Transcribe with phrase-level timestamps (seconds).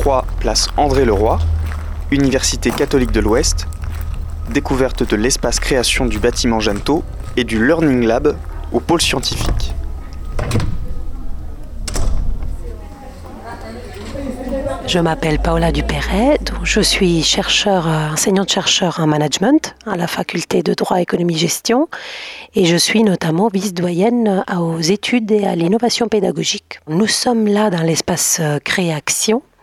[0.00, 1.38] 3, place André Leroy,
[2.10, 3.66] Université catholique de l'Ouest,
[4.48, 7.04] découverte de l'espace création du bâtiment Janto
[7.36, 8.34] et du Learning Lab
[8.72, 9.74] au pôle scientifique.
[14.86, 20.72] Je m'appelle Paola Dupéret, je suis chercheur, euh, enseignante-chercheur en management à la faculté de
[20.72, 21.88] droit, économie, gestion
[22.54, 26.80] et je suis notamment vice-doyenne aux études et à l'innovation pédagogique.
[26.88, 28.58] Nous sommes là dans l'espace euh,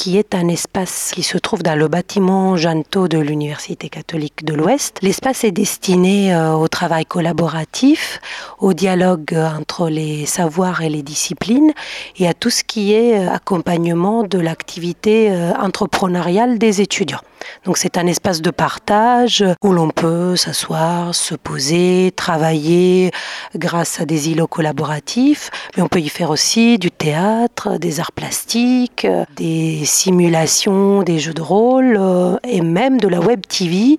[0.00, 4.54] qui est un espace qui se trouve dans le bâtiment Janto de l'Université catholique de
[4.54, 4.98] l'Ouest.
[5.02, 8.18] L'espace est destiné euh, au travail collaboratif,
[8.60, 11.72] au dialogue entre les savoirs et les disciplines
[12.16, 17.20] et à tout ce qui est euh, accompagnement de l'activité euh, entrepreneuriale des étudiants.
[17.64, 23.10] Donc c'est un espace de partage où l'on peut s'asseoir, se poser, travailler
[23.54, 28.12] grâce à des îlots collaboratifs, mais on peut y faire aussi du théâtre, des arts
[28.12, 29.06] plastiques,
[29.36, 33.98] des simulations, des jeux de rôle euh, et même de la web TV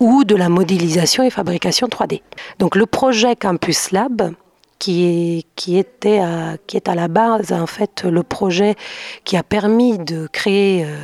[0.00, 2.22] ou de la modélisation et fabrication 3D.
[2.58, 4.34] Donc le projet Campus Lab
[4.78, 8.76] qui est, qui, était à, qui est à la base en fait le projet
[9.24, 10.96] qui a permis de créer euh,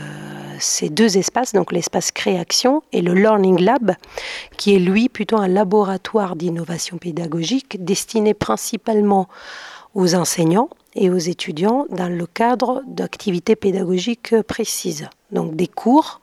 [0.61, 3.95] ces deux espaces, donc l'espace Créaction et le Learning Lab,
[4.57, 9.29] qui est lui plutôt un laboratoire d'innovation pédagogique destiné principalement
[9.95, 15.09] aux enseignants et aux étudiants dans le cadre d'activités pédagogiques précises.
[15.33, 16.21] Donc des cours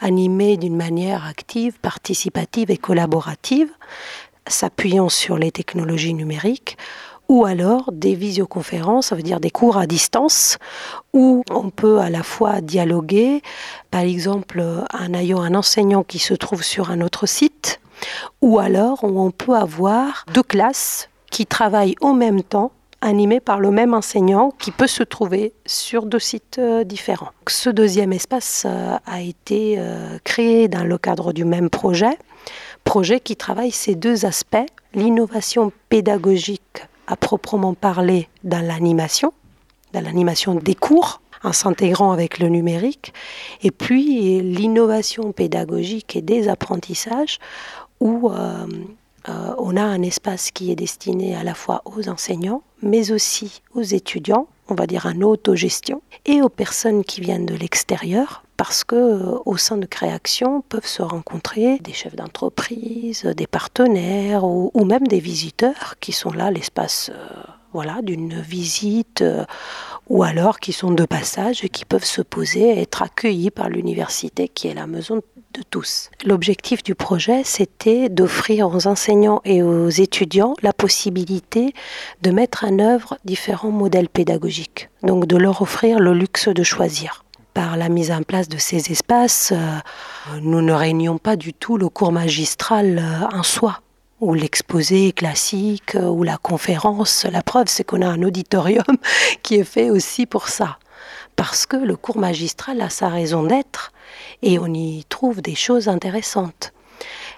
[0.00, 3.70] animés d'une manière active, participative et collaborative,
[4.46, 6.76] s'appuyant sur les technologies numériques,
[7.28, 10.58] ou alors des visioconférences, ça veut dire des cours à distance,
[11.14, 13.42] où on peut à la fois dialoguer,
[13.90, 17.80] par exemple en ayant un enseignant qui se trouve sur un autre site,
[18.42, 22.72] ou alors où on peut avoir deux classes qui travaillent au même temps
[23.04, 27.30] animé par le même enseignant qui peut se trouver sur deux sites euh, différents.
[27.46, 32.18] Ce deuxième espace euh, a été euh, créé dans le cadre du même projet,
[32.82, 39.32] projet qui travaille ces deux aspects, l'innovation pédagogique à proprement parler dans l'animation,
[39.92, 43.12] dans l'animation des cours, en s'intégrant avec le numérique,
[43.62, 47.38] et puis l'innovation pédagogique et des apprentissages
[48.00, 48.30] où
[49.26, 53.82] on a un espace qui est destiné à la fois aux enseignants, mais aussi aux
[53.82, 58.94] étudiants, on va dire en autogestion, et aux personnes qui viennent de l'extérieur, parce que
[58.94, 65.06] euh, au sein de Créaction peuvent se rencontrer des chefs d'entreprise, des partenaires ou, même
[65.06, 67.42] des visiteurs qui sont là l'espace euh,
[67.74, 69.22] voilà d'une visite
[70.08, 73.68] ou alors qui sont de passage et qui peuvent se poser et être accueillis par
[73.68, 76.10] l'université qui est la maison de tous.
[76.24, 81.72] L'objectif du projet, c'était d'offrir aux enseignants et aux étudiants la possibilité
[82.22, 87.24] de mettre en œuvre différents modèles pédagogiques, donc de leur offrir le luxe de choisir.
[87.54, 91.76] Par la mise en place de ces espaces, euh, nous ne réunions pas du tout
[91.76, 93.80] le cours magistral euh, en soi
[94.20, 97.26] ou l'exposé classique ou la conférence.
[97.30, 98.84] La preuve, c'est qu'on a un auditorium
[99.42, 100.78] qui est fait aussi pour ça.
[101.36, 103.92] Parce que le cours magistral a sa raison d'être
[104.42, 106.72] et on y trouve des choses intéressantes.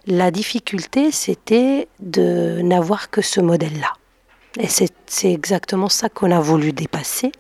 [0.07, 3.93] La difficulté, c'était de n'avoir que ce modèle-là.
[4.59, 7.33] Et c'est exactement ça qu'on a voulu dépasser.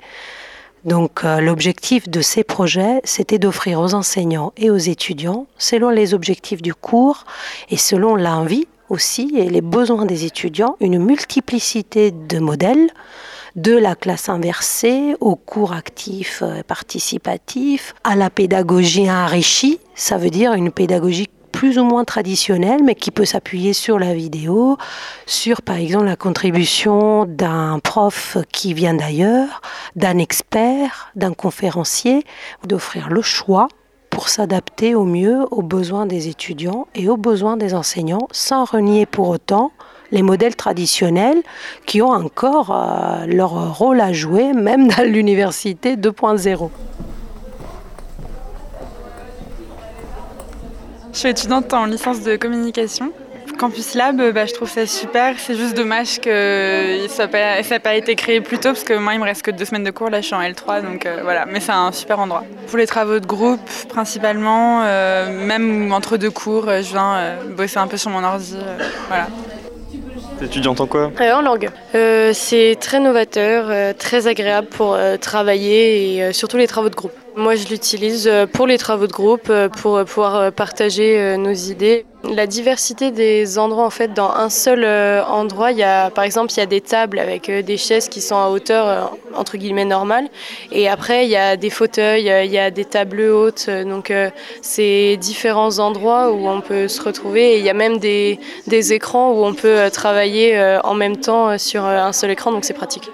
[0.84, 6.14] Donc euh, l'objectif de ces projets, c'était d'offrir aux enseignants et aux étudiants, selon les
[6.14, 7.24] objectifs du cours
[7.70, 12.91] et selon l'envie aussi et les besoins des étudiants, une multiplicité de modèles,
[13.56, 20.30] de la classe inversée au cours actif euh, participatif, à la pédagogie enrichie, ça veut
[20.30, 24.76] dire une pédagogie plus ou moins traditionnelle, mais qui peut s'appuyer sur la vidéo,
[25.24, 29.62] sur par exemple la contribution d'un prof qui vient d'ailleurs,
[29.94, 32.24] d'un expert, d'un conférencier,
[32.66, 33.68] d'offrir le choix
[34.16, 39.04] pour s'adapter au mieux aux besoins des étudiants et aux besoins des enseignants, sans renier
[39.04, 39.72] pour autant
[40.10, 41.43] les modèles traditionnels
[41.84, 46.71] qui ont encore euh, leur rôle à jouer, même dans l'université 2.0.
[51.13, 53.13] Je suis étudiante en licence de communication
[53.56, 55.34] Campus Lab, bah, je trouve ça super.
[55.38, 59.20] C'est juste dommage que ça n'a pas, été créé plus tôt parce que moi, il
[59.20, 60.10] me reste que deux semaines de cours.
[60.10, 61.47] Là, je suis en L3, donc euh, voilà.
[61.47, 62.44] Mais c'est un super endroit.
[62.68, 67.78] Pour les travaux de groupe, principalement, euh, même entre deux cours, je viens euh, bosser
[67.78, 68.56] un peu sur mon ordi.
[69.08, 69.28] voilà.
[70.38, 71.10] T'es étudiante en quoi?
[71.18, 71.70] En langue.
[71.92, 77.14] c'est très novateur, très agréable pour travailler et surtout les travaux de groupe.
[77.38, 81.53] Moi, je l'utilise euh, pour les travaux de groupe, euh, pour pouvoir euh, partager nos
[81.53, 82.06] idées.
[82.24, 84.86] La diversité des endroits, en fait, dans un seul
[85.28, 88.22] endroit, il y a, par exemple, il y a des tables avec des chaises qui
[88.22, 90.28] sont à hauteur, entre guillemets, normale.
[90.72, 93.68] Et après, il y a des fauteuils, il y a des tables hautes.
[93.68, 94.12] Donc,
[94.62, 97.53] c'est différents endroits où on peut se retrouver.
[97.53, 98.39] Et il y a même des
[98.92, 103.09] écrans où on peut travailler en même temps sur un seul écran, donc c'est pratique.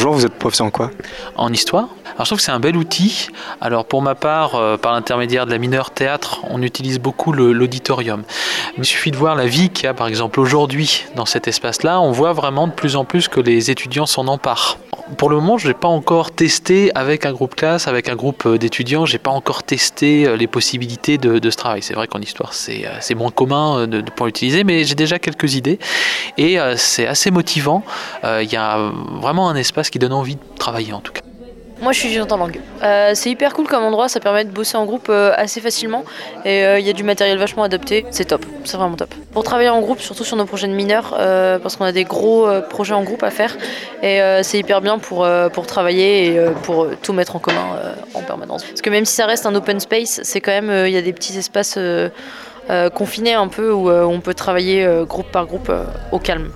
[0.00, 0.90] Bonjour, vous êtes professeur en quoi
[1.36, 1.88] En histoire.
[2.14, 3.28] Alors je trouve que c'est un bel outil.
[3.60, 8.22] Alors pour ma part, euh, par l'intermédiaire de la mineure théâtre, on utilise beaucoup l'auditorium.
[8.78, 12.00] Il suffit de voir la vie qu'il y a par exemple aujourd'hui dans cet espace-là.
[12.00, 14.78] On voit vraiment de plus en plus que les étudiants s'en emparent.
[15.16, 18.46] Pour le moment, je n'ai pas encore testé avec un groupe classe, avec un groupe
[18.46, 21.82] euh, d'étudiants, j'ai pas encore testé euh, les possibilités de, ce travail.
[21.82, 25.54] C'est vrai qu'en histoire, c'est moins commun de, de pouvoir l'utiliser, mais j'ai déjà quelques
[25.54, 25.78] idées
[26.38, 27.82] et c'est assez motivant.
[28.24, 28.90] Il y a
[29.20, 31.19] vraiment un espace qui donne envie de travailler en tout cas.
[31.82, 32.60] Moi, je suis étudiante en langue.
[32.82, 36.04] Euh, c'est hyper cool comme endroit, ça permet de bosser en groupe euh, assez facilement
[36.44, 38.04] et euh, il y a du matériel vachement adapté.
[38.10, 39.14] C'est top, c'est vraiment top.
[39.32, 41.16] Pour travailler en groupe, surtout sur nos projets de mineurs,
[41.62, 43.56] parce qu'on a des gros projets en groupe à faire
[44.02, 47.78] et c'est hyper bien pour, pour travailler et pour tout mettre en commun
[48.14, 48.64] en permanence.
[48.64, 51.02] Parce que même si ça reste un open space, c'est quand même, il y a
[51.02, 51.78] des petits espaces
[52.94, 55.72] confinés un peu où on peut travailler groupe par groupe
[56.12, 56.50] au calme.